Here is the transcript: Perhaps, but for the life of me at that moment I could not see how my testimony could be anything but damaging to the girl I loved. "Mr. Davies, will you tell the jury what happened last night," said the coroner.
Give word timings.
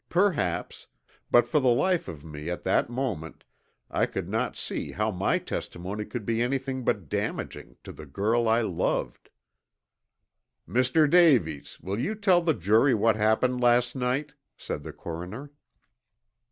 Perhaps, 0.09 0.87
but 1.29 1.47
for 1.47 1.59
the 1.59 1.67
life 1.69 2.07
of 2.07 2.25
me 2.25 2.49
at 2.49 2.63
that 2.63 2.89
moment 2.89 3.43
I 3.91 4.07
could 4.07 4.27
not 4.27 4.57
see 4.57 4.93
how 4.93 5.11
my 5.11 5.37
testimony 5.37 6.05
could 6.05 6.25
be 6.25 6.41
anything 6.41 6.83
but 6.83 7.07
damaging 7.07 7.77
to 7.83 7.91
the 7.91 8.07
girl 8.07 8.47
I 8.49 8.61
loved. 8.61 9.29
"Mr. 10.67 11.07
Davies, 11.07 11.79
will 11.81 11.99
you 11.99 12.15
tell 12.15 12.41
the 12.41 12.55
jury 12.55 12.95
what 12.95 13.15
happened 13.15 13.61
last 13.61 13.95
night," 13.95 14.33
said 14.57 14.81
the 14.81 14.91
coroner. 14.91 15.51